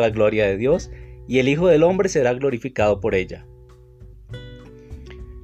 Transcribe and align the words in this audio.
la 0.00 0.10
gloria 0.10 0.46
de 0.46 0.56
Dios 0.56 0.90
y 1.26 1.38
el 1.38 1.48
Hijo 1.48 1.68
del 1.68 1.82
Hombre 1.82 2.08
será 2.08 2.32
glorificado 2.34 3.00
por 3.00 3.14
ella. 3.14 3.46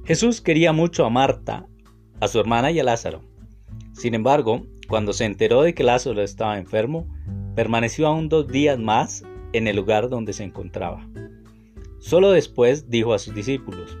Jesús 0.05 0.41
quería 0.41 0.71
mucho 0.71 1.05
a 1.05 1.09
Marta, 1.09 1.67
a 2.19 2.27
su 2.27 2.39
hermana 2.39 2.71
y 2.71 2.79
a 2.79 2.83
Lázaro. 2.83 3.21
Sin 3.93 4.13
embargo, 4.13 4.65
cuando 4.87 5.13
se 5.13 5.25
enteró 5.25 5.63
de 5.63 5.73
que 5.73 5.83
Lázaro 5.83 6.21
estaba 6.21 6.59
enfermo, 6.59 7.07
permaneció 7.55 8.07
aún 8.07 8.29
dos 8.29 8.47
días 8.47 8.77
más 8.77 9.23
en 9.53 9.67
el 9.67 9.75
lugar 9.75 10.09
donde 10.09 10.33
se 10.33 10.43
encontraba. 10.43 11.07
Solo 11.99 12.31
después 12.31 12.89
dijo 12.89 13.13
a 13.13 13.19
sus 13.19 13.33
discípulos, 13.33 13.97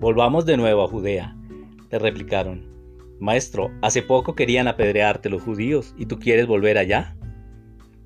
Volvamos 0.00 0.46
de 0.46 0.56
nuevo 0.56 0.84
a 0.84 0.88
Judea. 0.88 1.36
Le 1.90 1.98
replicaron, 1.98 2.68
Maestro, 3.18 3.72
hace 3.82 4.02
poco 4.02 4.36
querían 4.36 4.68
apedrearte 4.68 5.28
los 5.28 5.42
judíos 5.42 5.92
y 5.98 6.06
tú 6.06 6.20
quieres 6.20 6.46
volver 6.46 6.78
allá. 6.78 7.16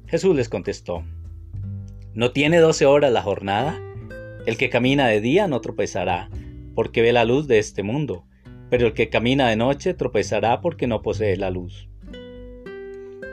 Jesús 0.06 0.34
les 0.34 0.48
contestó, 0.48 1.04
¿no 2.14 2.32
tiene 2.32 2.58
doce 2.58 2.86
horas 2.86 3.12
la 3.12 3.22
jornada? 3.22 3.80
El 4.46 4.56
que 4.56 4.70
camina 4.70 5.06
de 5.08 5.20
día 5.20 5.48
no 5.48 5.60
tropezará, 5.60 6.28
porque 6.74 7.02
ve 7.02 7.12
la 7.12 7.24
luz 7.24 7.46
de 7.46 7.58
este 7.58 7.82
mundo, 7.82 8.24
pero 8.70 8.86
el 8.86 8.92
que 8.92 9.08
camina 9.08 9.48
de 9.48 9.56
noche 9.56 9.94
tropezará 9.94 10.60
porque 10.60 10.86
no 10.86 11.02
posee 11.02 11.36
la 11.36 11.50
luz. 11.50 11.88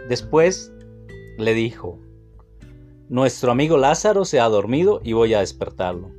Después 0.07 0.71
le 1.37 1.53
dijo, 1.53 1.99
Nuestro 3.09 3.51
amigo 3.51 3.77
Lázaro 3.77 4.23
se 4.23 4.39
ha 4.39 4.47
dormido 4.47 5.01
y 5.03 5.13
voy 5.13 5.33
a 5.33 5.39
despertarlo. 5.39 6.11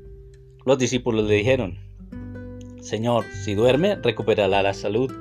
Los 0.66 0.79
discípulos 0.79 1.27
le 1.27 1.37
dijeron, 1.37 1.79
Señor, 2.80 3.24
si 3.45 3.54
duerme, 3.54 3.96
recuperará 3.96 4.62
la 4.62 4.74
salud. 4.74 5.12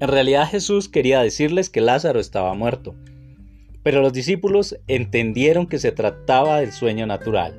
En 0.00 0.08
realidad 0.08 0.48
Jesús 0.48 0.88
quería 0.88 1.20
decirles 1.20 1.68
que 1.68 1.80
Lázaro 1.80 2.20
estaba 2.20 2.54
muerto, 2.54 2.94
pero 3.84 4.00
los 4.00 4.12
discípulos 4.12 4.76
entendieron 4.88 5.66
que 5.68 5.78
se 5.78 5.92
trataba 5.92 6.60
del 6.60 6.72
sueño 6.72 7.06
natural. 7.06 7.54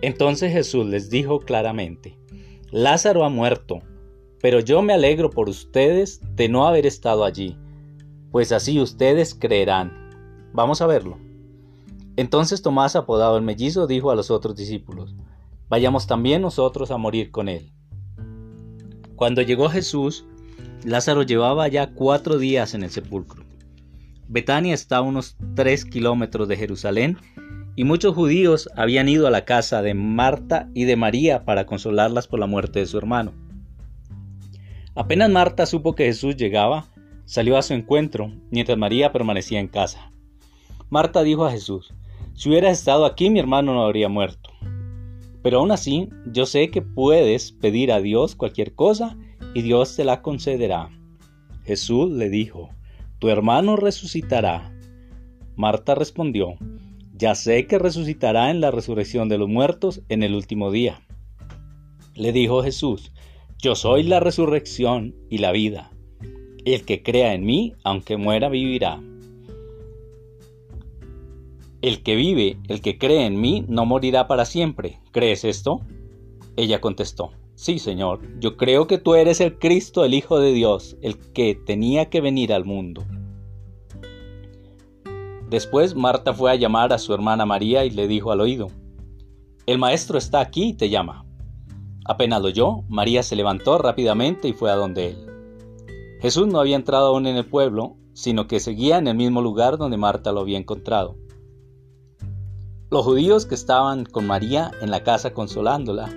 Entonces 0.00 0.52
Jesús 0.52 0.86
les 0.86 1.10
dijo 1.10 1.40
claramente, 1.40 2.16
Lázaro 2.70 3.24
ha 3.24 3.28
muerto, 3.28 3.80
pero 4.40 4.60
yo 4.60 4.80
me 4.82 4.92
alegro 4.92 5.30
por 5.30 5.48
ustedes 5.48 6.20
de 6.36 6.48
no 6.48 6.66
haber 6.66 6.86
estado 6.86 7.24
allí, 7.24 7.58
pues 8.30 8.52
así 8.52 8.80
ustedes 8.80 9.34
creerán. 9.34 9.92
Vamos 10.52 10.80
a 10.80 10.86
verlo. 10.86 11.18
Entonces 12.16 12.62
Tomás, 12.62 12.94
apodado 12.94 13.36
el 13.36 13.42
mellizo, 13.42 13.88
dijo 13.88 14.12
a 14.12 14.16
los 14.16 14.30
otros 14.30 14.54
discípulos, 14.54 15.14
Vayamos 15.68 16.06
también 16.06 16.40
nosotros 16.40 16.90
a 16.90 16.96
morir 16.96 17.30
con 17.30 17.48
él. 17.48 17.72
Cuando 19.16 19.42
llegó 19.42 19.68
Jesús, 19.68 20.24
Lázaro 20.84 21.22
llevaba 21.22 21.66
ya 21.68 21.92
cuatro 21.92 22.38
días 22.38 22.74
en 22.74 22.84
el 22.84 22.90
sepulcro. 22.90 23.47
Betania 24.28 24.74
está 24.74 24.98
a 24.98 25.00
unos 25.00 25.38
tres 25.54 25.86
kilómetros 25.86 26.48
de 26.48 26.56
Jerusalén 26.56 27.16
y 27.76 27.84
muchos 27.84 28.14
judíos 28.14 28.68
habían 28.76 29.08
ido 29.08 29.26
a 29.26 29.30
la 29.30 29.46
casa 29.46 29.80
de 29.80 29.94
Marta 29.94 30.68
y 30.74 30.84
de 30.84 30.96
María 30.96 31.46
para 31.46 31.64
consolarlas 31.64 32.28
por 32.28 32.38
la 32.38 32.46
muerte 32.46 32.80
de 32.80 32.86
su 32.86 32.98
hermano. 32.98 33.32
Apenas 34.94 35.30
Marta 35.30 35.64
supo 35.64 35.94
que 35.94 36.04
Jesús 36.04 36.36
llegaba, 36.36 36.86
salió 37.24 37.56
a 37.56 37.62
su 37.62 37.72
encuentro, 37.72 38.30
mientras 38.50 38.76
María 38.76 39.12
permanecía 39.12 39.60
en 39.60 39.68
casa. 39.68 40.12
Marta 40.90 41.22
dijo 41.22 41.46
a 41.46 41.50
Jesús, 41.50 41.94
si 42.34 42.50
hubieras 42.50 42.78
estado 42.78 43.06
aquí 43.06 43.30
mi 43.30 43.38
hermano 43.38 43.72
no 43.72 43.82
habría 43.82 44.10
muerto. 44.10 44.50
Pero 45.42 45.60
aún 45.60 45.70
así, 45.70 46.10
yo 46.26 46.44
sé 46.44 46.70
que 46.70 46.82
puedes 46.82 47.52
pedir 47.52 47.92
a 47.92 48.00
Dios 48.00 48.34
cualquier 48.34 48.74
cosa 48.74 49.16
y 49.54 49.62
Dios 49.62 49.96
te 49.96 50.04
la 50.04 50.20
concederá. 50.20 50.90
Jesús 51.64 52.10
le 52.10 52.28
dijo, 52.28 52.70
tu 53.18 53.28
hermano 53.28 53.76
resucitará. 53.76 54.72
Marta 55.56 55.94
respondió, 55.94 56.54
ya 57.12 57.34
sé 57.34 57.66
que 57.66 57.78
resucitará 57.78 58.50
en 58.50 58.60
la 58.60 58.70
resurrección 58.70 59.28
de 59.28 59.38
los 59.38 59.48
muertos 59.48 60.02
en 60.08 60.22
el 60.22 60.34
último 60.34 60.70
día. 60.70 61.00
Le 62.14 62.32
dijo 62.32 62.62
Jesús, 62.62 63.12
yo 63.58 63.74
soy 63.74 64.04
la 64.04 64.20
resurrección 64.20 65.16
y 65.28 65.38
la 65.38 65.50
vida. 65.50 65.90
El 66.64 66.84
que 66.84 67.02
crea 67.02 67.34
en 67.34 67.44
mí, 67.44 67.74
aunque 67.82 68.16
muera, 68.16 68.48
vivirá. 68.48 69.00
El 71.82 72.02
que 72.02 72.14
vive, 72.14 72.58
el 72.68 72.80
que 72.80 72.98
cree 72.98 73.26
en 73.26 73.40
mí, 73.40 73.64
no 73.68 73.84
morirá 73.84 74.28
para 74.28 74.44
siempre. 74.44 75.00
¿Crees 75.10 75.44
esto? 75.44 75.80
Ella 76.56 76.80
contestó, 76.80 77.32
Sí, 77.58 77.80
Señor, 77.80 78.20
yo 78.38 78.56
creo 78.56 78.86
que 78.86 78.98
tú 78.98 79.16
eres 79.16 79.40
el 79.40 79.58
Cristo, 79.58 80.04
el 80.04 80.14
Hijo 80.14 80.38
de 80.38 80.52
Dios, 80.52 80.96
el 81.02 81.18
que 81.18 81.56
tenía 81.56 82.08
que 82.08 82.20
venir 82.20 82.52
al 82.52 82.64
mundo. 82.64 83.04
Después 85.50 85.96
Marta 85.96 86.32
fue 86.32 86.52
a 86.52 86.54
llamar 86.54 86.92
a 86.92 86.98
su 86.98 87.12
hermana 87.12 87.46
María 87.46 87.84
y 87.84 87.90
le 87.90 88.06
dijo 88.06 88.30
al 88.30 88.42
oído, 88.42 88.68
El 89.66 89.78
Maestro 89.78 90.18
está 90.18 90.38
aquí 90.38 90.68
y 90.68 90.74
te 90.74 90.88
llama. 90.88 91.26
Apenas 92.04 92.42
lo 92.42 92.46
oyó, 92.46 92.82
María 92.88 93.24
se 93.24 93.34
levantó 93.34 93.76
rápidamente 93.78 94.46
y 94.46 94.52
fue 94.52 94.70
a 94.70 94.76
donde 94.76 95.08
él. 95.08 95.16
Jesús 96.20 96.46
no 96.46 96.60
había 96.60 96.76
entrado 96.76 97.08
aún 97.08 97.26
en 97.26 97.34
el 97.34 97.44
pueblo, 97.44 97.96
sino 98.12 98.46
que 98.46 98.60
seguía 98.60 98.98
en 98.98 99.08
el 99.08 99.16
mismo 99.16 99.42
lugar 99.42 99.78
donde 99.78 99.96
Marta 99.96 100.30
lo 100.30 100.42
había 100.42 100.58
encontrado. 100.58 101.16
Los 102.88 103.04
judíos 103.04 103.46
que 103.46 103.56
estaban 103.56 104.04
con 104.04 104.28
María 104.28 104.70
en 104.80 104.92
la 104.92 105.02
casa 105.02 105.34
consolándola, 105.34 106.08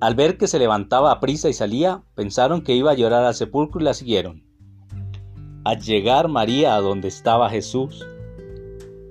al 0.00 0.14
ver 0.14 0.38
que 0.38 0.46
se 0.46 0.58
levantaba 0.58 1.10
a 1.10 1.20
prisa 1.20 1.48
y 1.48 1.52
salía, 1.52 2.02
pensaron 2.14 2.62
que 2.62 2.74
iba 2.74 2.92
a 2.92 2.94
llorar 2.94 3.24
al 3.24 3.34
sepulcro 3.34 3.80
y 3.80 3.84
la 3.84 3.94
siguieron. 3.94 4.44
Al 5.64 5.80
llegar 5.80 6.28
María 6.28 6.76
a 6.76 6.80
donde 6.80 7.08
estaba 7.08 7.50
Jesús, 7.50 8.06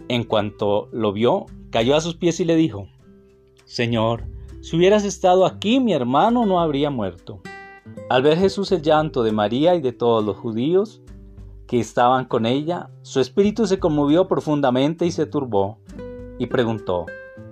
en 0.07 0.23
cuanto 0.23 0.87
lo 0.93 1.11
vio, 1.11 1.45
cayó 1.71 1.95
a 1.95 2.01
sus 2.01 2.15
pies 2.15 2.39
y 2.39 2.45
le 2.45 2.55
dijo, 2.55 2.87
Señor, 3.65 4.23
si 4.61 4.77
hubieras 4.77 5.03
estado 5.03 5.45
aquí 5.45 5.79
mi 5.79 5.93
hermano 5.93 6.45
no 6.45 6.61
habría 6.61 6.89
muerto. 6.89 7.41
Al 8.09 8.21
ver 8.21 8.37
Jesús 8.37 8.71
el 8.71 8.81
llanto 8.81 9.23
de 9.23 9.33
María 9.33 9.75
y 9.75 9.81
de 9.81 9.91
todos 9.91 10.23
los 10.23 10.37
judíos 10.37 11.01
que 11.67 11.79
estaban 11.79 12.25
con 12.25 12.45
ella, 12.45 12.89
su 13.01 13.19
espíritu 13.19 13.67
se 13.67 13.79
conmovió 13.79 14.27
profundamente 14.27 15.05
y 15.05 15.11
se 15.11 15.25
turbó 15.25 15.79
y 16.39 16.47
preguntó, 16.47 17.05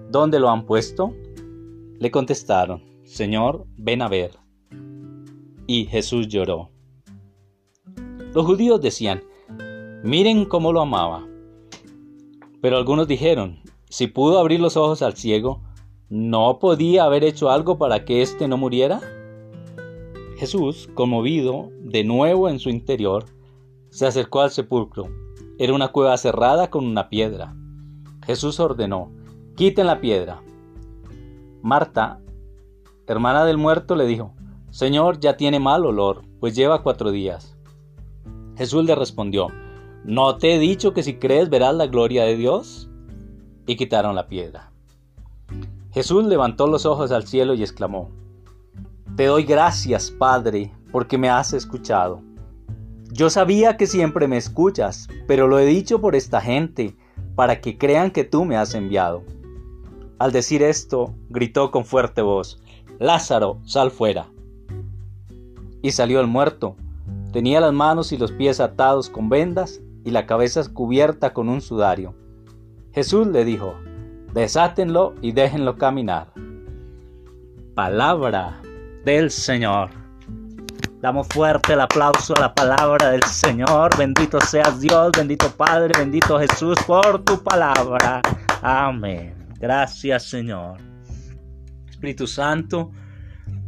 ¿Dónde 0.10 0.40
lo 0.40 0.50
han 0.50 0.66
puesto? 0.66 1.14
Le 2.00 2.12
contestaron, 2.12 2.82
Señor, 3.06 3.68
ven 3.78 4.02
a 4.02 4.10
ver. 4.10 4.32
Y 5.68 5.86
Jesús 5.86 6.28
lloró. 6.28 6.72
Los 8.34 8.46
judíos 8.46 8.82
decían, 8.82 9.24
miren 10.04 10.46
cómo 10.46 10.74
lo 10.74 10.82
amaba. 10.82 11.26
Pero 12.62 12.78
algunos 12.78 13.08
dijeron, 13.08 13.60
si 13.90 14.08
pudo 14.08 14.40
abrir 14.40 14.60
los 14.60 14.76
ojos 14.76 15.04
al 15.04 15.16
ciego, 15.16 15.62
¿no 16.10 16.58
podía 16.58 17.04
haber 17.04 17.24
hecho 17.24 17.52
algo 17.52 17.78
para 17.78 18.06
que 18.06 18.24
éste 18.24 18.48
no 18.48 18.58
muriera? 18.58 19.00
Jesús, 20.38 20.90
conmovido 20.96 21.70
de 21.82 22.04
nuevo 22.04 22.50
en 22.50 22.60
su 22.60 22.70
interior, 22.70 23.26
se 23.92 24.08
acercó 24.08 24.42
al 24.42 24.50
sepulcro. 24.50 25.08
Era 25.60 25.74
una 25.74 25.90
cueva 25.90 26.18
cerrada 26.18 26.72
con 26.72 26.86
una 26.86 27.08
piedra. 27.10 27.56
Jesús 28.26 28.60
ordenó, 28.60 29.12
quiten 29.56 29.86
la 29.86 30.02
piedra. 30.02 30.42
Marta, 31.62 32.20
hermana 33.14 33.46
del 33.46 33.58
muerto, 33.58 33.96
le 33.96 34.06
dijo, 34.06 34.34
Señor, 34.72 35.20
ya 35.20 35.38
tiene 35.38 35.60
mal 35.60 35.86
olor, 35.86 36.24
pues 36.40 36.56
lleva 36.56 36.84
cuatro 36.84 37.12
días. 37.12 37.56
Jesús 38.58 38.86
le 38.86 38.96
respondió, 38.96 39.48
¿no 40.04 40.38
te 40.38 40.56
he 40.56 40.60
dicho 40.60 40.94
que 40.94 41.04
si 41.04 41.16
crees 41.16 41.50
verás 41.50 41.76
la 41.76 41.88
gloria 41.88 42.24
de 42.24 42.36
Dios? 42.36 42.90
Y 43.68 43.76
quitaron 43.76 44.16
la 44.16 44.28
piedra. 44.28 44.72
Jesús 45.92 46.26
levantó 46.26 46.68
los 46.68 46.86
ojos 46.86 47.12
al 47.12 47.26
cielo 47.26 47.54
y 47.54 47.62
exclamó, 47.62 48.10
Te 49.16 49.26
doy 49.26 49.44
gracias, 49.44 50.12
Padre, 50.12 50.74
porque 50.92 51.18
me 51.18 51.30
has 51.30 51.54
escuchado. 51.54 52.22
Yo 53.12 53.30
sabía 53.30 53.78
que 53.78 53.88
siempre 53.88 54.28
me 54.28 54.36
escuchas, 54.36 55.08
pero 55.26 55.48
lo 55.48 55.58
he 55.58 55.66
dicho 55.66 56.02
por 56.02 56.16
esta 56.16 56.42
gente 56.42 56.98
para 57.36 57.62
que 57.62 57.78
crean 57.78 58.12
que 58.12 58.26
tú 58.26 58.44
me 58.44 58.58
has 58.58 58.76
enviado. 58.76 59.24
Al 60.20 60.34
decir 60.34 60.64
esto, 60.64 61.14
gritó 61.30 61.72
con 61.72 61.86
fuerte 61.86 62.22
voz, 62.22 62.62
Lázaro, 63.00 63.60
sal 63.66 63.92
fuera. 63.92 64.28
Y 65.82 65.92
salió 65.92 66.20
el 66.22 66.28
muerto. 66.28 66.76
Tenía 67.32 67.60
las 67.60 67.74
manos 67.74 68.12
y 68.12 68.18
los 68.18 68.32
pies 68.32 68.60
atados 68.60 69.10
con 69.10 69.30
vendas 69.30 69.82
y 70.06 70.12
la 70.12 70.26
cabeza 70.26 70.62
cubierta 70.72 71.34
con 71.34 71.50
un 71.50 71.62
sudario. 71.62 72.16
Jesús 72.94 73.28
le 73.28 73.44
dijo, 73.44 73.76
desátenlo 74.34 75.16
y 75.22 75.34
déjenlo 75.34 75.78
caminar. 75.78 76.32
Palabra 77.74 78.62
del 79.04 79.30
Señor. 79.32 79.90
Damos 81.02 81.28
fuerte 81.28 81.74
el 81.74 81.82
aplauso 81.82 82.34
a 82.38 82.40
la 82.40 82.56
palabra 82.56 83.12
del 83.12 83.24
Señor. 83.24 83.96
Bendito 83.98 84.40
seas 84.42 84.80
Dios, 84.80 85.12
bendito 85.16 85.50
Padre, 85.52 85.92
bendito 85.98 86.40
Jesús 86.40 86.78
por 86.88 87.22
tu 87.24 87.44
palabra. 87.44 88.22
Amén. 88.62 89.36
Gracias 89.60 90.24
Señor. 90.24 90.95
Espíritu 92.06 92.28
Santo, 92.28 92.92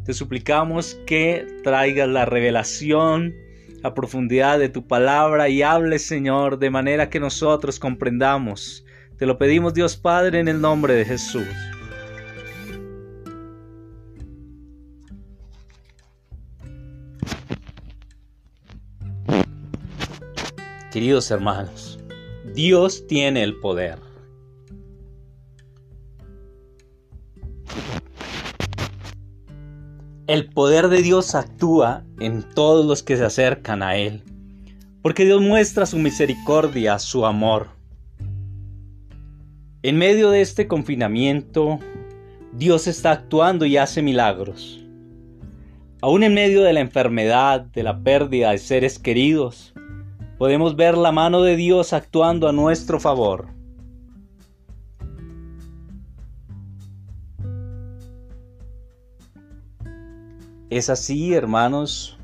te 0.05 0.13
suplicamos 0.13 0.95
que 1.07 1.47
traigas 1.63 2.07
la 2.07 2.23
revelación 2.25 3.33
a 3.81 3.95
profundidad 3.95 4.59
de 4.59 4.69
tu 4.69 4.85
palabra 4.85 5.49
y 5.49 5.63
hables 5.63 6.05
Señor 6.05 6.59
de 6.59 6.69
manera 6.69 7.09
que 7.09 7.19
nosotros 7.19 7.79
comprendamos 7.79 8.85
Te 9.17 9.25
lo 9.25 9.39
pedimos 9.39 9.73
Dios 9.73 9.97
Padre 9.97 10.39
en 10.39 10.47
el 10.47 10.61
nombre 10.61 10.93
de 10.93 11.05
Jesús. 11.05 11.47
Queridos 20.91 21.31
hermanos, 21.31 21.99
Dios 22.53 23.07
tiene 23.07 23.41
el 23.41 23.55
poder. 23.55 24.06
El 30.27 30.49
poder 30.49 30.89
de 30.89 31.01
Dios 31.01 31.35
actúa 31.35 32.03
en 32.19 32.43
todos 32.43 32.85
los 32.85 33.01
que 33.01 33.15
se 33.15 33.23
acercan 33.23 33.81
a 33.81 33.95
Él, 33.95 34.23
porque 35.01 35.23
Dios 35.23 35.41
muestra 35.41 35.85
su 35.85 35.97
misericordia, 35.97 36.99
su 36.99 37.25
amor. 37.25 37.69
En 39.83 39.97
medio 39.97 40.29
de 40.29 40.41
este 40.41 40.67
confinamiento, 40.67 41.79
Dios 42.51 42.87
está 42.87 43.11
actuando 43.11 43.65
y 43.65 43.77
hace 43.77 44.01
milagros. 44.01 44.83
Aún 46.01 46.23
en 46.23 46.33
medio 46.33 46.61
de 46.61 46.73
la 46.73 46.81
enfermedad, 46.81 47.61
de 47.61 47.83
la 47.83 47.97
pérdida 48.03 48.51
de 48.51 48.57
seres 48.57 48.99
queridos, 48.99 49.73
podemos 50.37 50.75
ver 50.75 50.97
la 50.97 51.13
mano 51.13 51.41
de 51.41 51.55
Dios 51.55 51.93
actuando 51.93 52.49
a 52.49 52.51
nuestro 52.51 52.99
favor. 52.99 53.47
Es 60.69 60.89
así, 60.89 61.33
hermanos, 61.33 62.17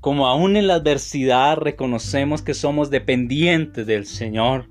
como 0.00 0.26
aún 0.26 0.56
en 0.56 0.66
la 0.66 0.74
adversidad 0.74 1.58
reconocemos 1.58 2.42
que 2.42 2.54
somos 2.54 2.90
dependientes 2.90 3.86
del 3.86 4.06
Señor, 4.06 4.66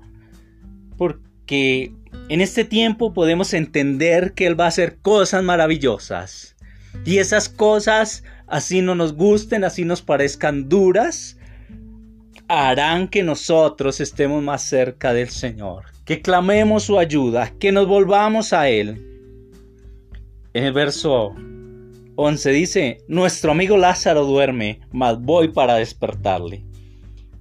porque 0.98 1.92
en 2.28 2.40
este 2.40 2.64
tiempo 2.64 3.14
podemos 3.14 3.54
entender 3.54 4.34
que 4.34 4.46
Él 4.46 4.58
va 4.58 4.66
a 4.66 4.68
hacer 4.68 4.98
cosas 4.98 5.42
maravillosas. 5.42 6.56
Y 7.06 7.18
esas 7.18 7.48
cosas, 7.48 8.24
así 8.46 8.82
no 8.82 8.94
nos 8.94 9.14
gusten, 9.14 9.64
así 9.64 9.84
nos 9.84 10.02
parezcan 10.02 10.68
duras, 10.68 11.38
harán 12.48 13.08
que 13.08 13.22
nosotros 13.22 14.00
estemos 14.00 14.42
más 14.42 14.64
cerca 14.64 15.14
del 15.14 15.30
Señor, 15.30 15.84
que 16.04 16.20
clamemos 16.20 16.82
su 16.82 16.98
ayuda, 16.98 17.52
que 17.58 17.72
nos 17.72 17.86
volvamos 17.86 18.52
a 18.52 18.68
Él. 18.68 19.09
En 20.52 20.64
el 20.64 20.72
verso 20.72 21.34
11 22.16 22.50
dice, 22.50 23.04
nuestro 23.06 23.52
amigo 23.52 23.76
Lázaro 23.76 24.24
duerme, 24.24 24.80
mas 24.90 25.20
voy 25.20 25.48
para 25.48 25.76
despertarle. 25.76 26.64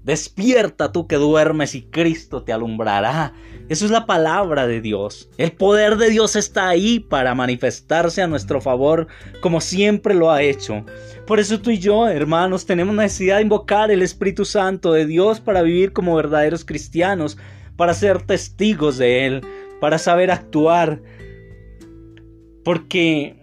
Despierta 0.04 0.92
tú 0.92 1.08
que 1.08 1.16
duermes 1.16 1.74
y 1.74 1.82
Cristo 1.82 2.44
te 2.44 2.54
alumbrará. 2.54 3.34
Eso 3.68 3.86
es 3.86 3.92
la 3.92 4.06
palabra 4.06 4.68
de 4.68 4.80
Dios. 4.80 5.28
El 5.38 5.52
poder 5.52 5.98
de 5.98 6.10
Dios 6.10 6.36
está 6.36 6.70
ahí 6.70 7.00
para 7.00 7.34
manifestarse 7.36 8.22
a 8.22 8.28
nuestro 8.28 8.62
favor 8.62 9.08
como 9.42 9.60
siempre 9.60 10.14
lo 10.14 10.32
ha 10.32 10.44
hecho. 10.44 10.86
Por 11.26 11.40
eso 11.40 11.60
tú 11.60 11.72
y 11.72 11.80
yo, 11.80 12.08
hermanos, 12.08 12.66
tenemos 12.66 12.96
necesidad 12.96 13.38
de 13.38 13.44
invocar 13.44 13.92
el 13.92 14.02
Espíritu 14.02 14.46
Santo 14.46 14.94
de 14.94 15.06
Dios 15.06 15.40
para 15.40 15.64
vivir 15.64 15.94
como 15.94 16.16
verdaderos 16.16 16.64
cristianos, 16.64 17.38
para 17.76 17.94
ser 17.94 18.22
testigos 18.22 18.98
de 18.98 19.26
Él, 19.26 19.42
para 19.80 19.98
saber 19.98 20.32
actuar. 20.32 21.02
Porque 22.64 23.36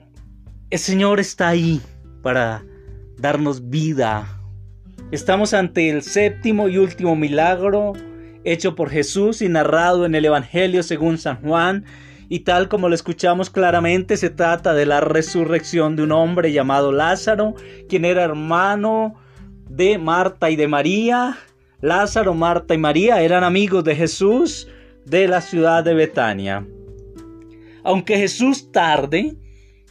el 0.71 0.79
Señor 0.79 1.21
está 1.21 1.49
ahí 1.49 1.81
para 2.23 2.65
darnos 3.19 3.69
vida, 3.71 4.37
Estamos 5.13 5.55
ante 5.55 5.89
el 5.89 6.03
séptimo 6.03 6.69
y 6.69 6.79
último 6.79 7.15
milagro 7.15 7.93
hecho 8.43 8.75
por 8.75 8.91
Jesús 8.91 9.41
y 9.41 9.49
narrado 9.49 10.05
en 10.05 10.17
el 10.17 10.25
Evangelio 10.25 10.83
según 10.83 11.17
San 11.17 11.41
Juan. 11.43 11.85
Y 12.29 12.41
tal 12.41 12.69
como 12.69 12.89
lo 12.89 12.95
escuchamos 12.97 13.49
claramente, 13.49 14.17
se 14.17 14.31
trata 14.31 14.75
de 14.75 14.85
la 14.85 15.01
resurrección 15.01 15.95
de 15.95 16.03
un 16.03 16.11
hombre 16.11 16.51
llamado 16.51 16.91
Lázaro, 16.91 17.55
quien 17.89 18.05
era 18.05 18.25
hermano 18.25 19.15
de 19.69 19.97
Marta 19.97 20.51
y 20.51 20.57
de 20.57 20.67
María. 20.67 21.39
Lázaro, 21.81 22.35
Marta 22.35 22.75
y 22.75 22.79
María 22.79 23.23
eran 23.23 23.45
amigos 23.45 23.85
de 23.85 23.95
Jesús 23.95 24.67
de 25.05 25.29
la 25.29 25.41
ciudad 25.41 25.85
de 25.85 25.95
Betania. 25.95 26.67
Aunque 27.87 28.19
Jesús 28.19 28.73
tarde, 28.73 29.37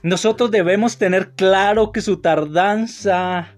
nosotros 0.03 0.51
debemos 0.51 0.97
tener 0.97 1.31
claro 1.31 1.91
que 1.93 2.01
su 2.01 2.17
tardanza 2.17 3.55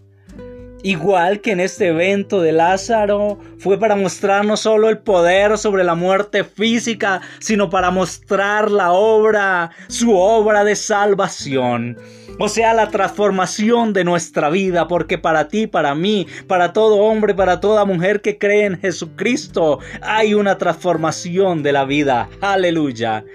Igual 0.84 1.42
que 1.42 1.52
en 1.52 1.60
este 1.60 1.88
evento 1.88 2.40
de 2.40 2.52
Lázaro, 2.52 3.40
fue 3.58 3.80
para 3.80 3.96
mostrar 3.96 4.46
no 4.46 4.56
solo 4.56 4.90
el 4.90 5.00
poder 5.00 5.58
sobre 5.58 5.84
la 5.84 5.96
muerte 5.96 6.44
física, 6.44 7.22
sino 7.40 7.70
para 7.70 7.90
mostrar 7.90 8.70
la 8.70 8.92
obra, 8.92 9.72
su 9.88 10.16
obra 10.16 10.64
de 10.64 10.76
salvación. 10.76 11.98
O 12.40 12.48
sea, 12.48 12.76
la 12.76 12.90
transformación 12.90 13.92
de 13.92 14.04
nuestra 14.04 14.52
vida, 14.52 14.88
porque 14.88 15.18
para 15.18 15.48
ti, 15.48 15.66
para 15.66 15.96
mí, 15.96 16.28
para 16.48 16.74
todo 16.74 16.98
hombre, 16.98 17.34
para 17.34 17.60
toda 17.60 17.84
mujer 17.84 18.22
que 18.22 18.38
cree 18.38 18.66
en 18.66 18.80
Jesucristo, 18.80 19.80
hay 20.02 20.36
una 20.36 20.60
transformación 20.60 21.64
de 21.64 21.72
la 21.72 21.86
vida. 21.86 22.30
Aleluya. 22.40 23.26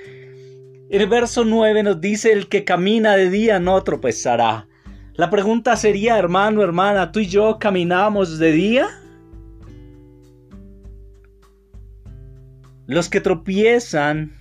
El 0.93 1.09
verso 1.09 1.45
9 1.45 1.83
nos 1.83 2.01
dice, 2.01 2.31
el 2.31 2.49
que 2.49 2.63
camina 2.63 3.17
de 3.17 3.31
día 3.31 3.59
no 3.59 3.83
tropezará 3.83 4.69
la 5.15 5.29
pregunta 5.29 5.77
sería, 5.77 6.19
hermano, 6.19 6.63
hermana, 6.63 7.13
¿tú 7.13 7.21
y 7.21 7.27
yo 7.27 7.59
caminamos 7.59 8.39
de 8.39 8.53
día? 8.53 8.89
Los 12.87 13.11
que 13.11 13.21
tropiezan 13.21 14.33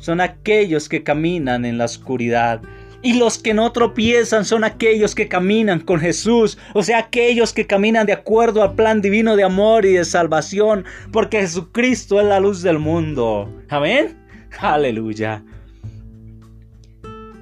son 0.00 0.20
aquellos 0.20 0.88
que 0.88 1.04
caminan 1.04 1.64
en 1.64 1.78
la 1.78 1.84
oscuridad. 1.84 2.60
Y 3.02 3.14
los 3.14 3.38
que 3.38 3.54
no 3.54 3.70
tropiezan 3.70 4.44
son 4.44 4.64
aquellos 4.64 5.14
que 5.14 5.28
caminan 5.28 5.80
con 5.80 6.00
Jesús, 6.00 6.58
o 6.74 6.82
sea, 6.82 6.98
aquellos 6.98 7.52
que 7.52 7.66
caminan 7.66 8.06
de 8.06 8.12
acuerdo 8.12 8.62
al 8.62 8.74
plan 8.74 9.00
divino 9.00 9.36
de 9.36 9.44
amor 9.44 9.86
y 9.86 9.92
de 9.92 10.04
salvación, 10.04 10.84
porque 11.12 11.40
Jesucristo 11.40 12.20
es 12.20 12.26
la 12.26 12.40
luz 12.40 12.60
del 12.60 12.80
mundo. 12.80 13.48
Amén. 13.68 14.19
Aleluya. 14.58 15.44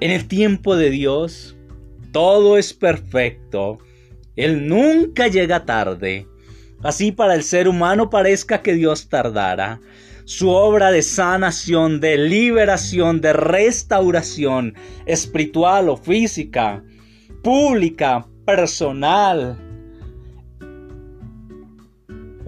En 0.01 0.11
el 0.11 0.29
tiempo 0.29 0.77
de 0.77 0.91
Dios, 0.91 1.57
todo 2.13 2.57
es 2.59 2.73
perfecto. 2.73 3.79
Él 4.37 4.69
nunca 4.69 5.27
llega 5.29 5.65
tarde. 5.65 6.27
Así 6.83 7.11
para 7.11 7.35
el 7.35 7.43
ser 7.43 7.69
humano 7.69 8.09
parezca 8.09 8.63
que 8.63 8.75
Dios 8.75 9.09
tardara. 9.09 9.81
Su 10.25 10.51
obra 10.51 10.93
de 10.93 11.03
sanación, 11.03 12.01
de 12.01 12.19
liberación, 12.19 13.21
de 13.21 13.33
restauración 13.33 14.75
espiritual 15.07 15.89
o 15.89 15.97
física, 15.97 16.85
pública, 17.43 18.27
personal, 18.45 19.59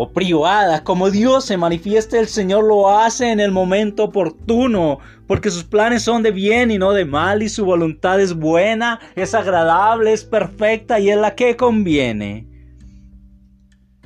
o 0.03 0.15
privada, 0.15 0.83
como 0.83 1.11
Dios 1.11 1.45
se 1.45 1.59
manifieste, 1.59 2.19
el 2.19 2.27
Señor 2.27 2.65
lo 2.65 2.89
hace 2.89 3.33
en 3.33 3.39
el 3.39 3.51
momento 3.51 4.05
oportuno, 4.05 4.99
porque 5.27 5.51
sus 5.51 5.65
planes 5.65 6.05
son 6.05 6.23
de 6.23 6.31
bien 6.31 6.71
y 6.71 6.79
no 6.79 6.93
de 6.93 7.05
mal, 7.05 7.43
y 7.43 7.51
su 7.51 7.67
voluntad 7.67 8.19
es 8.19 8.33
buena, 8.33 8.99
es 9.15 9.35
agradable, 9.35 10.15
es 10.15 10.25
perfecta 10.25 10.99
y 11.01 11.11
es 11.11 11.19
la 11.19 11.35
que 11.35 11.55
conviene. 11.55 12.47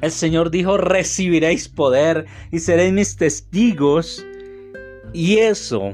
El 0.01 0.11
Señor 0.11 0.51
dijo, 0.51 0.79
recibiréis 0.79 1.69
poder 1.69 2.27
y 2.51 2.59
seréis 2.59 2.93
mis 2.93 3.17
testigos. 3.17 4.27
Y 5.13 5.37
eso 5.37 5.93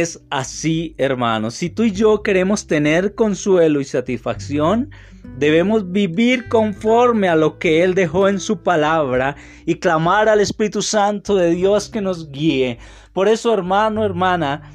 es 0.00 0.22
así, 0.30 0.94
hermanos. 0.96 1.54
Si 1.54 1.68
tú 1.68 1.82
y 1.82 1.92
yo 1.92 2.22
queremos 2.22 2.66
tener 2.66 3.14
consuelo 3.14 3.78
y 3.78 3.84
satisfacción, 3.84 4.90
debemos 5.36 5.92
vivir 5.92 6.48
conforme 6.48 7.28
a 7.28 7.36
lo 7.36 7.58
que 7.58 7.82
Él 7.82 7.94
dejó 7.94 8.26
en 8.28 8.40
su 8.40 8.62
palabra 8.62 9.36
y 9.66 9.74
clamar 9.74 10.30
al 10.30 10.40
Espíritu 10.40 10.80
Santo 10.80 11.36
de 11.36 11.50
Dios 11.50 11.90
que 11.90 12.00
nos 12.00 12.30
guíe. 12.30 12.78
Por 13.12 13.28
eso, 13.28 13.52
hermano, 13.52 14.02
hermana, 14.02 14.72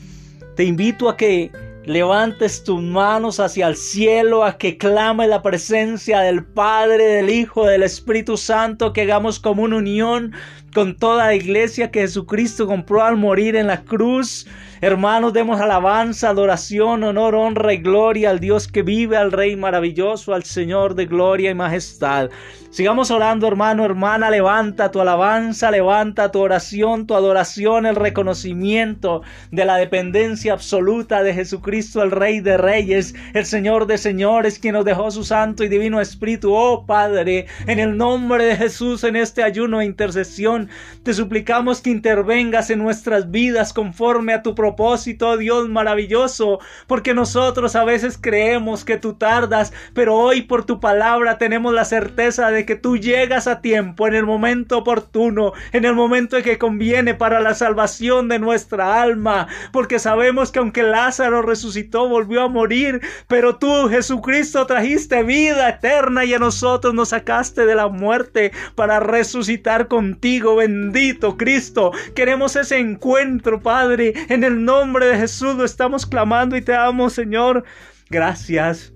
te 0.55 0.65
invito 0.65 1.09
a 1.09 1.17
que 1.17 1.51
levantes 1.85 2.63
tus 2.63 2.81
manos 2.81 3.39
hacia 3.39 3.67
el 3.67 3.75
cielo, 3.75 4.43
a 4.43 4.59
que 4.59 4.77
clame 4.77 5.27
la 5.27 5.41
presencia 5.41 6.19
del 6.19 6.43
Padre, 6.43 7.05
del 7.05 7.31
Hijo, 7.31 7.65
del 7.65 7.81
Espíritu 7.81 8.37
Santo, 8.37 8.93
que 8.93 9.01
hagamos 9.01 9.39
como 9.39 9.63
una 9.63 9.77
unión 9.77 10.33
con 10.77 10.95
toda 10.95 11.25
la 11.25 11.33
iglesia 11.33 11.89
que 11.89 12.01
Jesucristo 12.01 12.67
compró 12.67 13.01
al 13.01 13.17
morir 13.17 13.55
en 13.55 13.65
la 13.65 13.81
cruz. 13.81 14.45
Hermanos, 14.79 15.33
demos 15.33 15.59
alabanza, 15.59 16.29
adoración, 16.29 17.03
honor, 17.03 17.33
honra 17.33 17.73
y 17.73 17.77
gloria 17.77 18.29
al 18.29 18.39
Dios 18.39 18.67
que 18.67 18.83
vive, 18.83 19.17
al 19.17 19.31
Rey 19.31 19.55
maravilloso, 19.55 20.35
al 20.35 20.43
Señor 20.43 20.93
de 20.93 21.07
gloria 21.07 21.49
y 21.49 21.55
majestad. 21.55 22.29
Sigamos 22.69 23.09
orando, 23.09 23.47
hermano, 23.47 23.85
hermana, 23.85 24.29
levanta 24.29 24.91
tu 24.91 25.01
alabanza, 25.01 25.71
levanta 25.71 26.31
tu 26.31 26.41
oración, 26.41 27.07
tu 27.07 27.15
adoración, 27.15 27.87
el 27.87 27.95
reconocimiento 27.95 29.23
de 29.49 29.65
la 29.65 29.77
dependencia 29.77 30.53
absoluta 30.53 31.23
de 31.23 31.33
Jesucristo, 31.33 32.03
el 32.03 32.11
Rey 32.11 32.39
de 32.41 32.57
Reyes, 32.57 33.15
el 33.33 33.45
Señor 33.45 33.87
de 33.87 33.97
Señores, 33.97 34.59
quien 34.59 34.73
nos 34.73 34.85
dejó 34.85 35.09
su 35.09 35.23
Santo 35.23 35.63
y 35.63 35.69
Divino 35.69 35.99
Espíritu. 35.99 36.53
Oh 36.53 36.85
Padre, 36.85 37.47
en 37.65 37.79
el 37.79 37.97
nombre 37.97 38.43
de 38.43 38.55
Jesús, 38.55 39.03
en 39.03 39.15
este 39.15 39.41
ayuno 39.41 39.81
e 39.81 39.85
intercesión, 39.85 40.66
te 41.03 41.13
suplicamos 41.13 41.81
que 41.81 41.89
intervengas 41.89 42.69
en 42.69 42.79
nuestras 42.79 43.31
vidas 43.31 43.73
conforme 43.73 44.33
a 44.33 44.43
tu 44.43 44.55
propósito, 44.55 45.29
oh 45.29 45.37
Dios 45.37 45.69
maravilloso, 45.69 46.59
porque 46.87 47.13
nosotros 47.13 47.75
a 47.75 47.83
veces 47.83 48.17
creemos 48.19 48.85
que 48.85 48.97
tú 48.97 49.13
tardas, 49.13 49.73
pero 49.93 50.15
hoy 50.15 50.43
por 50.43 50.65
tu 50.65 50.79
palabra 50.79 51.37
tenemos 51.37 51.73
la 51.73 51.85
certeza 51.85 52.49
de 52.51 52.65
que 52.65 52.75
tú 52.75 52.97
llegas 52.97 53.47
a 53.47 53.61
tiempo, 53.61 54.07
en 54.07 54.15
el 54.15 54.25
momento 54.25 54.77
oportuno, 54.77 55.53
en 55.71 55.85
el 55.85 55.93
momento 55.93 56.37
en 56.37 56.43
que 56.43 56.57
conviene 56.57 57.13
para 57.13 57.39
la 57.39 57.55
salvación 57.55 58.27
de 58.29 58.39
nuestra 58.39 59.01
alma, 59.01 59.47
porque 59.71 59.99
sabemos 59.99 60.51
que 60.51 60.59
aunque 60.59 60.83
Lázaro 60.83 61.41
resucitó, 61.41 62.07
volvió 62.07 62.43
a 62.43 62.49
morir, 62.49 63.01
pero 63.27 63.57
tú, 63.57 63.89
Jesucristo, 63.89 64.65
trajiste 64.65 65.23
vida 65.23 65.69
eterna 65.69 66.25
y 66.25 66.33
a 66.33 66.39
nosotros 66.39 66.93
nos 66.93 67.09
sacaste 67.09 67.65
de 67.65 67.75
la 67.75 67.87
muerte 67.87 68.51
para 68.75 68.99
resucitar 68.99 69.87
contigo, 69.87 70.46
bendito 70.55 71.37
Cristo. 71.37 71.91
Queremos 72.15 72.55
ese 72.55 72.79
encuentro, 72.79 73.61
Padre, 73.61 74.13
en 74.29 74.43
el 74.43 74.63
nombre 74.63 75.07
de 75.07 75.17
Jesús 75.17 75.55
lo 75.55 75.65
estamos 75.65 76.05
clamando 76.05 76.55
y 76.55 76.61
te 76.61 76.71
damos, 76.71 77.13
Señor. 77.13 77.63
Gracias. 78.09 78.93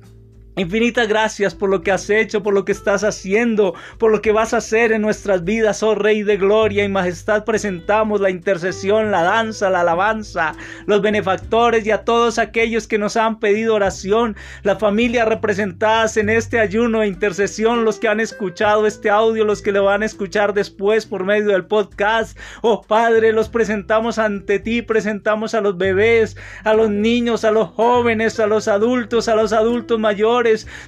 Infinitas 0.57 1.07
gracias 1.07 1.55
por 1.55 1.69
lo 1.69 1.81
que 1.81 1.91
has 1.91 2.09
hecho, 2.09 2.43
por 2.43 2.53
lo 2.53 2.65
que 2.65 2.73
estás 2.73 3.05
haciendo, 3.05 3.73
por 3.97 4.11
lo 4.11 4.21
que 4.21 4.33
vas 4.33 4.53
a 4.53 4.57
hacer 4.57 4.91
en 4.91 5.01
nuestras 5.01 5.45
vidas, 5.45 5.81
oh 5.81 5.95
Rey 5.95 6.23
de 6.23 6.35
Gloria 6.35 6.83
y 6.83 6.89
Majestad. 6.89 7.45
Presentamos 7.45 8.19
la 8.19 8.29
intercesión, 8.29 9.11
la 9.11 9.23
danza, 9.23 9.69
la 9.69 9.79
alabanza, 9.79 10.53
los 10.87 11.01
benefactores 11.01 11.85
y 11.85 11.91
a 11.91 12.03
todos 12.03 12.37
aquellos 12.37 12.85
que 12.85 12.97
nos 12.97 13.15
han 13.15 13.39
pedido 13.39 13.75
oración, 13.75 14.35
las 14.63 14.77
familias 14.77 15.25
representadas 15.25 16.17
en 16.17 16.29
este 16.29 16.59
ayuno 16.59 17.01
e 17.01 17.07
intercesión, 17.07 17.85
los 17.85 17.97
que 17.97 18.09
han 18.09 18.19
escuchado 18.19 18.85
este 18.85 19.09
audio, 19.09 19.45
los 19.45 19.61
que 19.61 19.71
lo 19.71 19.85
van 19.85 20.03
a 20.03 20.07
escuchar 20.07 20.53
después 20.53 21.05
por 21.05 21.23
medio 21.23 21.47
del 21.47 21.63
podcast. 21.63 22.37
Oh 22.61 22.81
Padre, 22.81 23.31
los 23.31 23.47
presentamos 23.47 24.19
ante 24.19 24.59
ti, 24.59 24.81
presentamos 24.81 25.55
a 25.55 25.61
los 25.61 25.77
bebés, 25.77 26.35
a 26.65 26.73
los 26.73 26.89
niños, 26.89 27.45
a 27.45 27.51
los 27.51 27.69
jóvenes, 27.69 28.37
a 28.41 28.47
los 28.47 28.67
adultos, 28.67 29.29
a 29.29 29.35
los 29.35 29.53
adultos 29.53 29.97
mayores 29.97 30.40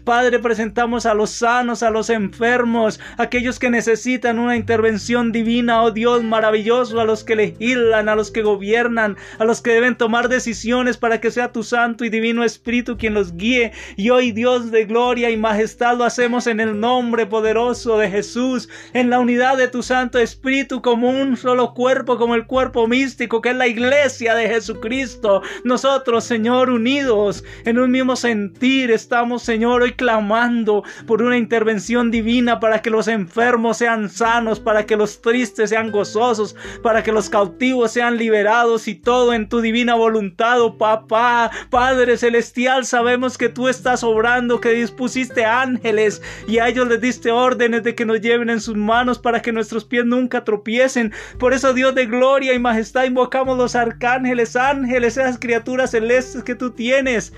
Padre, 0.03 0.39
presentamos 0.39 1.05
a 1.05 1.13
los 1.13 1.29
sanos, 1.29 1.83
a 1.83 1.89
los 1.89 2.09
enfermos, 2.09 2.99
aquellos 3.17 3.59
que 3.59 3.69
necesitan 3.69 4.39
una 4.39 4.55
intervención 4.55 5.31
divina, 5.31 5.83
oh 5.83 5.91
Dios 5.91 6.23
maravilloso, 6.23 6.99
a 6.99 7.05
los 7.05 7.23
que 7.23 7.35
legislan, 7.35 8.09
a 8.09 8.15
los 8.15 8.31
que 8.31 8.41
gobiernan, 8.41 9.17
a 9.37 9.45
los 9.45 9.61
que 9.61 9.71
deben 9.71 9.95
tomar 9.95 10.29
decisiones 10.29 10.97
para 10.97 11.21
que 11.21 11.31
sea 11.31 11.51
tu 11.51 11.63
santo 11.63 12.05
y 12.05 12.09
divino 12.09 12.43
Espíritu 12.43 12.97
quien 12.97 13.13
los 13.13 13.35
guíe. 13.35 13.71
Y 13.95 14.09
hoy, 14.09 14.31
Dios 14.31 14.71
de 14.71 14.85
gloria 14.85 15.29
y 15.29 15.37
majestad, 15.37 15.97
lo 15.97 16.03
hacemos 16.03 16.47
en 16.47 16.59
el 16.59 16.79
nombre 16.79 17.25
poderoso 17.25 17.97
de 17.97 18.09
Jesús, 18.09 18.69
en 18.93 19.09
la 19.09 19.19
unidad 19.19 19.57
de 19.57 19.67
tu 19.67 19.83
Santo 19.83 20.19
Espíritu, 20.19 20.81
como 20.81 21.09
un 21.09 21.37
solo 21.37 21.73
cuerpo, 21.73 22.17
como 22.17 22.35
el 22.35 22.47
cuerpo 22.47 22.87
místico 22.87 23.41
que 23.41 23.49
es 23.49 23.55
la 23.55 23.67
iglesia 23.67 24.35
de 24.35 24.47
Jesucristo. 24.47 25.41
Nosotros, 25.63 26.23
Señor, 26.23 26.69
unidos 26.69 27.43
en 27.65 27.79
un 27.79 27.91
mismo 27.91 28.15
sentir, 28.15 28.91
estamos 28.91 29.42
Señor, 29.43 29.81
hoy 29.81 29.91
clamando 29.91 30.83
por 31.05 31.21
una 31.21 31.37
intervención 31.37 32.11
divina 32.11 32.61
para 32.61 32.81
que 32.81 32.89
los 32.89 33.09
enfermos 33.09 33.77
sean 33.77 34.09
sanos, 34.09 34.61
para 34.61 34.85
que 34.85 34.95
los 34.95 35.21
tristes 35.21 35.69
sean 35.69 35.91
gozosos, 35.91 36.55
para 36.81 37.03
que 37.03 37.11
los 37.11 37.29
cautivos 37.29 37.91
sean 37.91 38.17
liberados 38.17 38.87
y 38.87 38.95
todo 38.95 39.33
en 39.33 39.49
tu 39.49 39.59
divina 39.59 39.95
voluntad, 39.95 40.61
oh 40.61 40.77
papá, 40.77 41.51
Padre 41.69 42.15
celestial, 42.15 42.85
sabemos 42.85 43.37
que 43.37 43.49
tú 43.49 43.67
estás 43.67 44.01
obrando, 44.03 44.61
que 44.61 44.69
dispusiste 44.69 45.43
ángeles 45.43 46.21
y 46.47 46.59
a 46.59 46.69
ellos 46.69 46.87
les 46.87 47.01
diste 47.01 47.29
órdenes 47.29 47.83
de 47.83 47.95
que 47.95 48.05
nos 48.05 48.21
lleven 48.21 48.49
en 48.49 48.61
sus 48.61 48.77
manos 48.77 49.19
para 49.19 49.41
que 49.41 49.51
nuestros 49.51 49.83
pies 49.83 50.05
nunca 50.05 50.45
tropiecen. 50.45 51.11
Por 51.37 51.51
eso, 51.51 51.73
Dios 51.73 51.93
de 51.95 52.05
gloria 52.05 52.53
y 52.53 52.59
majestad, 52.59 53.03
invocamos 53.03 53.57
los 53.57 53.75
arcángeles, 53.75 54.55
ángeles, 54.55 55.17
esas 55.17 55.37
criaturas 55.37 55.91
celestes 55.91 56.43
que 56.43 56.55
tú 56.55 56.71
tienes 56.71 57.33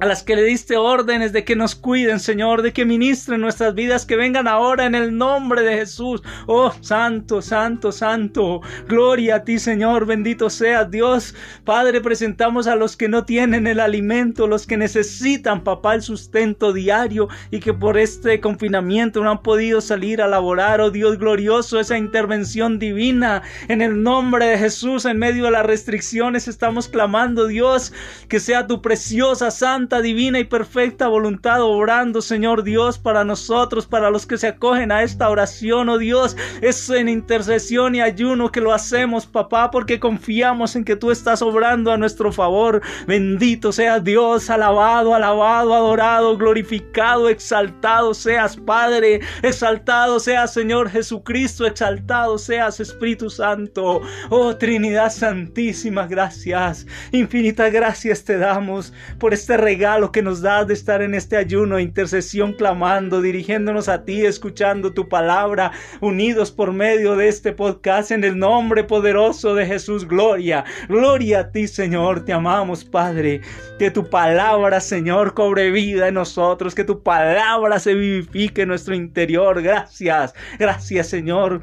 a 0.00 0.06
las 0.06 0.22
que 0.22 0.36
le 0.36 0.42
diste 0.42 0.76
órdenes 0.76 1.32
de 1.32 1.44
que 1.44 1.56
nos 1.56 1.74
cuiden, 1.74 2.18
Señor, 2.18 2.62
de 2.62 2.72
que 2.72 2.84
ministren 2.84 3.40
nuestras 3.40 3.74
vidas, 3.74 4.06
que 4.06 4.16
vengan 4.16 4.48
ahora 4.48 4.86
en 4.86 4.94
el 4.94 5.16
nombre 5.16 5.62
de 5.62 5.76
Jesús. 5.76 6.22
Oh, 6.46 6.72
santo, 6.80 7.40
santo, 7.42 7.92
santo. 7.92 8.60
Gloria 8.88 9.36
a 9.36 9.44
ti, 9.44 9.58
Señor. 9.58 10.06
Bendito 10.06 10.50
sea 10.50 10.84
Dios. 10.84 11.34
Padre, 11.64 12.00
presentamos 12.00 12.66
a 12.66 12.76
los 12.76 12.96
que 12.96 13.08
no 13.08 13.24
tienen 13.24 13.66
el 13.66 13.80
alimento, 13.80 14.46
los 14.46 14.66
que 14.66 14.76
necesitan, 14.76 15.62
papá, 15.62 15.94
el 15.94 16.02
sustento 16.02 16.72
diario 16.72 17.28
y 17.50 17.60
que 17.60 17.72
por 17.72 17.96
este 17.98 18.40
confinamiento 18.40 19.22
no 19.22 19.30
han 19.30 19.42
podido 19.42 19.80
salir 19.80 20.20
a 20.20 20.28
laborar. 20.28 20.80
Oh 20.80 20.90
Dios 20.90 21.18
glorioso, 21.18 21.78
esa 21.78 21.96
intervención 21.96 22.78
divina. 22.78 23.42
En 23.68 23.80
el 23.80 24.02
nombre 24.02 24.46
de 24.46 24.58
Jesús, 24.58 25.04
en 25.04 25.18
medio 25.18 25.44
de 25.44 25.52
las 25.52 25.66
restricciones, 25.66 26.48
estamos 26.48 26.88
clamando, 26.88 27.46
Dios, 27.46 27.92
que 28.28 28.40
sea 28.40 28.66
tu 28.66 28.82
preciosa, 28.82 29.50
santa 29.50 29.83
divina 29.84 30.38
y 30.38 30.44
perfecta 30.44 31.08
voluntad 31.08 31.62
obrando, 31.62 32.22
Señor 32.22 32.62
Dios, 32.62 32.98
para 32.98 33.22
nosotros, 33.24 33.86
para 33.86 34.10
los 34.10 34.26
que 34.26 34.38
se 34.38 34.48
acogen 34.48 34.90
a 34.90 35.02
esta 35.02 35.28
oración, 35.28 35.88
oh 35.88 35.98
Dios. 35.98 36.36
Es 36.62 36.88
en 36.88 37.08
intercesión 37.08 37.94
y 37.94 38.00
ayuno 38.00 38.50
que 38.50 38.60
lo 38.60 38.72
hacemos, 38.72 39.26
papá, 39.26 39.70
porque 39.70 40.00
confiamos 40.00 40.74
en 40.74 40.84
que 40.84 40.96
tú 40.96 41.10
estás 41.10 41.42
obrando 41.42 41.92
a 41.92 41.98
nuestro 41.98 42.32
favor. 42.32 42.80
Bendito 43.06 43.72
sea 43.72 44.00
Dios, 44.00 44.48
alabado, 44.48 45.14
alabado, 45.14 45.74
adorado, 45.74 46.36
glorificado, 46.36 47.28
exaltado 47.28 48.14
seas, 48.14 48.56
Padre, 48.56 49.20
exaltado 49.42 50.18
seas, 50.18 50.52
Señor 50.52 50.88
Jesucristo, 50.88 51.66
exaltado 51.66 52.38
seas, 52.38 52.80
Espíritu 52.80 53.28
Santo. 53.28 54.00
Oh 54.30 54.56
Trinidad 54.56 55.12
Santísima, 55.12 56.06
gracias. 56.06 56.86
Infinitas 57.12 57.70
gracias 57.70 58.24
te 58.24 58.38
damos 58.38 58.92
por 59.18 59.34
este 59.34 59.56
regalo 59.56 59.73
regalo 59.74 60.12
que 60.12 60.22
nos 60.22 60.40
das 60.40 60.68
de 60.68 60.74
estar 60.74 61.02
en 61.02 61.14
este 61.14 61.36
ayuno, 61.36 61.80
intercesión, 61.80 62.52
clamando, 62.52 63.20
dirigiéndonos 63.20 63.88
a 63.88 64.04
ti, 64.04 64.24
escuchando 64.24 64.92
tu 64.92 65.08
palabra, 65.08 65.72
unidos 66.00 66.52
por 66.52 66.72
medio 66.72 67.16
de 67.16 67.26
este 67.26 67.50
podcast 67.50 68.12
en 68.12 68.22
el 68.22 68.38
nombre 68.38 68.84
poderoso 68.84 69.56
de 69.56 69.66
Jesús. 69.66 70.06
Gloria, 70.06 70.64
gloria 70.88 71.40
a 71.40 71.50
ti, 71.50 71.66
Señor. 71.66 72.24
Te 72.24 72.32
amamos, 72.32 72.84
Padre. 72.84 73.40
Que 73.80 73.90
tu 73.90 74.08
palabra, 74.08 74.78
Señor, 74.80 75.34
cobre 75.34 75.72
vida 75.72 76.06
en 76.06 76.14
nosotros, 76.14 76.72
que 76.72 76.84
tu 76.84 77.02
palabra 77.02 77.80
se 77.80 77.94
vivifique 77.94 78.62
en 78.62 78.68
nuestro 78.68 78.94
interior. 78.94 79.60
Gracias, 79.60 80.34
gracias, 80.56 81.08
Señor 81.08 81.62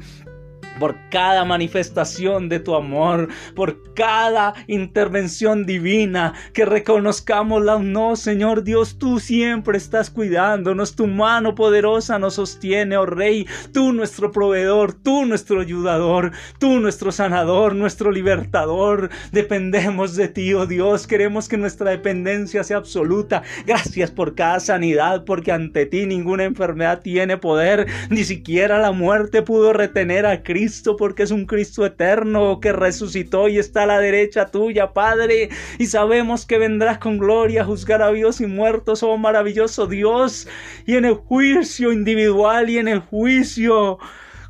por 0.78 0.96
cada 1.10 1.44
manifestación 1.44 2.48
de 2.48 2.60
tu 2.60 2.74
amor, 2.74 3.28
por 3.54 3.92
cada 3.94 4.54
intervención 4.66 5.66
divina, 5.66 6.34
que 6.54 6.64
reconozcamos 6.64 7.62
la 7.62 7.78
no, 7.78 8.16
Señor 8.16 8.64
Dios, 8.64 8.98
tú 8.98 9.20
siempre 9.20 9.78
estás 9.78 10.10
cuidándonos, 10.10 10.94
tu 10.96 11.06
mano 11.06 11.54
poderosa 11.54 12.18
nos 12.18 12.34
sostiene, 12.34 12.96
oh 12.96 13.06
Rey, 13.06 13.46
tú 13.72 13.92
nuestro 13.92 14.32
proveedor, 14.32 14.92
tú 14.92 15.24
nuestro 15.26 15.60
ayudador, 15.60 16.32
tú 16.58 16.80
nuestro 16.80 17.12
sanador, 17.12 17.74
nuestro 17.74 18.10
libertador, 18.10 19.10
dependemos 19.32 20.16
de 20.16 20.28
ti, 20.28 20.54
oh 20.54 20.66
Dios, 20.66 21.06
queremos 21.06 21.48
que 21.48 21.56
nuestra 21.56 21.90
dependencia 21.90 22.64
sea 22.64 22.78
absoluta, 22.78 23.42
gracias 23.66 24.10
por 24.10 24.34
cada 24.34 24.60
sanidad, 24.60 25.24
porque 25.24 25.52
ante 25.52 25.86
ti 25.86 26.06
ninguna 26.06 26.44
enfermedad 26.44 27.00
tiene 27.02 27.36
poder, 27.36 27.86
ni 28.10 28.24
siquiera 28.24 28.78
la 28.78 28.92
muerte 28.92 29.42
pudo 29.42 29.72
retener 29.72 30.26
a 30.26 30.42
Cristo, 30.42 30.61
porque 30.96 31.22
es 31.22 31.30
un 31.30 31.46
Cristo 31.46 31.84
eterno 31.84 32.60
que 32.60 32.72
resucitó 32.72 33.48
y 33.48 33.58
está 33.58 33.82
a 33.82 33.86
la 33.86 34.00
derecha 34.00 34.46
tuya, 34.46 34.92
Padre. 34.92 35.50
Y 35.78 35.86
sabemos 35.86 36.46
que 36.46 36.58
vendrás 36.58 36.98
con 36.98 37.18
gloria 37.18 37.62
a 37.62 37.64
juzgar 37.64 38.02
a 38.02 38.10
vivos 38.10 38.40
y 38.40 38.46
muertos, 38.46 39.02
oh 39.02 39.16
maravilloso 39.18 39.86
Dios. 39.86 40.48
Y 40.86 40.96
en 40.96 41.04
el 41.04 41.14
juicio 41.14 41.92
individual 41.92 42.70
y 42.70 42.78
en 42.78 42.88
el 42.88 43.00
juicio 43.00 43.98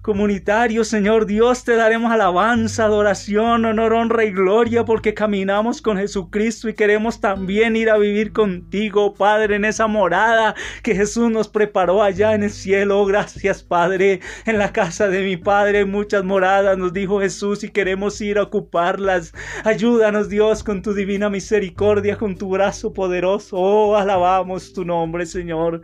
comunitario, 0.03 0.83
Señor 0.83 1.27
Dios, 1.27 1.63
te 1.63 1.77
daremos 1.77 2.11
alabanza, 2.11 2.87
adoración, 2.87 3.65
honor, 3.65 3.93
honra 3.93 4.25
y 4.25 4.33
gloria 4.33 4.85
porque 4.85 5.15
caminamos 5.15 5.81
con 5.81 5.97
Jesucristo 5.97 6.69
y 6.69 6.75
queremos 6.75 7.21
también 7.21 7.77
ir 7.77 7.89
a 7.89 7.99
vivir 7.99 8.33
contigo, 8.33 9.15
Padre, 9.15 9.57
en 9.57 9.65
esa 9.65 9.87
morada 9.87 10.57
que 10.83 10.97
Jesús 10.97 11.31
nos 11.31 11.47
preparó 11.49 12.03
allá 12.03 12.35
en 12.35 12.43
el 12.43 12.51
cielo. 12.51 13.05
Gracias, 13.07 13.63
Padre. 13.63 14.19
En 14.45 14.59
la 14.59 14.73
casa 14.73 15.07
de 15.07 15.23
mi 15.23 15.37
Padre 15.37 15.85
muchas 15.85 16.25
moradas, 16.25 16.77
nos 16.77 16.93
dijo 16.93 17.21
Jesús, 17.21 17.63
y 17.63 17.71
queremos 17.71 18.21
ir 18.21 18.39
a 18.39 18.43
ocuparlas. 18.43 19.33
Ayúdanos, 19.63 20.29
Dios, 20.29 20.65
con 20.65 20.83
tu 20.83 20.95
divina 20.95 21.31
misericordia, 21.31 22.17
con 22.17 22.37
tu 22.37 22.51
brazo 22.51 22.93
poderoso. 22.93 23.57
Oh, 23.57 23.97
alabamos 23.97 24.73
tu 24.73 24.85
nombre, 24.85 25.27
Señor. 25.27 25.83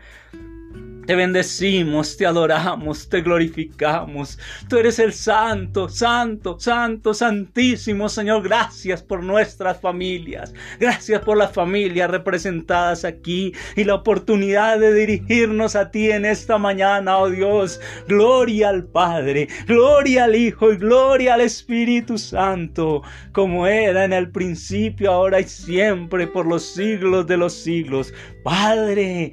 Te 1.08 1.14
bendecimos, 1.14 2.18
te 2.18 2.26
adoramos, 2.26 3.08
te 3.08 3.22
glorificamos. 3.22 4.38
Tú 4.68 4.76
eres 4.76 4.98
el 4.98 5.14
santo, 5.14 5.88
santo, 5.88 6.60
santo, 6.60 7.14
santísimo 7.14 8.10
Señor. 8.10 8.42
Gracias 8.42 9.02
por 9.02 9.24
nuestras 9.24 9.80
familias. 9.80 10.52
Gracias 10.78 11.22
por 11.22 11.38
las 11.38 11.50
familias 11.50 12.10
representadas 12.10 13.06
aquí 13.06 13.54
y 13.74 13.84
la 13.84 13.94
oportunidad 13.94 14.78
de 14.78 14.92
dirigirnos 14.92 15.76
a 15.76 15.90
ti 15.90 16.10
en 16.10 16.26
esta 16.26 16.58
mañana, 16.58 17.16
oh 17.16 17.30
Dios. 17.30 17.80
Gloria 18.06 18.68
al 18.68 18.84
Padre, 18.84 19.48
gloria 19.66 20.24
al 20.24 20.34
Hijo 20.34 20.74
y 20.74 20.76
gloria 20.76 21.32
al 21.32 21.40
Espíritu 21.40 22.18
Santo, 22.18 23.00
como 23.32 23.66
era 23.66 24.04
en 24.04 24.12
el 24.12 24.30
principio, 24.30 25.10
ahora 25.10 25.40
y 25.40 25.44
siempre, 25.44 26.26
por 26.26 26.44
los 26.44 26.64
siglos 26.64 27.26
de 27.26 27.38
los 27.38 27.54
siglos. 27.54 28.12
Padre 28.44 29.32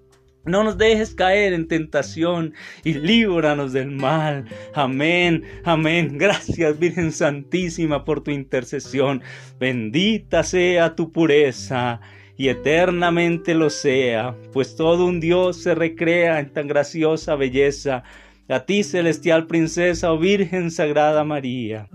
no 0.45 0.63
nos 0.63 0.77
dejes 0.77 1.13
caer 1.13 1.53
en 1.53 1.67
tentación 1.67 2.53
y 2.83 2.93
líbranos 2.93 3.73
del 3.73 3.91
mal. 3.91 4.45
Amén, 4.73 5.43
amén. 5.63 6.17
Gracias 6.17 6.79
Virgen 6.79 7.11
Santísima 7.11 8.03
por 8.03 8.23
tu 8.23 8.31
intercesión. 8.31 9.21
Bendita 9.59 10.43
sea 10.43 10.95
tu 10.95 11.11
pureza 11.11 12.01
y 12.37 12.49
eternamente 12.49 13.53
lo 13.53 13.69
sea, 13.69 14.35
pues 14.51 14.75
todo 14.75 15.05
un 15.05 15.19
Dios 15.19 15.61
se 15.61 15.75
recrea 15.75 16.39
en 16.39 16.51
tan 16.51 16.67
graciosa 16.67 17.35
belleza. 17.35 18.03
A 18.49 18.65
ti, 18.65 18.83
celestial 18.83 19.45
princesa 19.47 20.11
o 20.11 20.15
oh 20.15 20.19
Virgen 20.19 20.71
Sagrada 20.71 21.23
María. 21.23 21.87